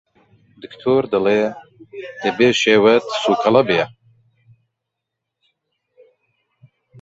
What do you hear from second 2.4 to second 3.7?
شێوت سووکەڵە